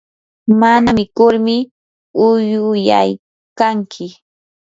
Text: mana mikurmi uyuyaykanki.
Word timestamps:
mana 0.59 0.89
mikurmi 0.97 1.55
uyuyaykanki. 2.27 4.05